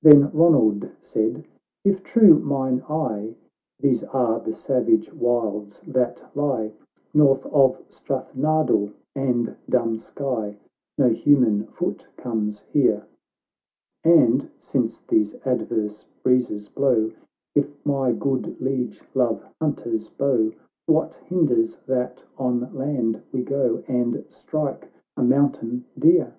[0.00, 1.44] Then Ronald said,
[1.84, 3.34] —"If true mine eye,
[3.78, 6.72] These are the savage wilds that lie
[7.12, 10.56] North of Strathnardill and Dunskye ;h
[10.96, 13.04] No human foot comes here,
[14.02, 17.10] And, since these adverse breezes blow,
[17.54, 20.50] If my good Liege love hunter's bow,
[20.88, 24.88] "VYhat hinders that on land we go, And strike
[25.18, 26.34] a mountain deer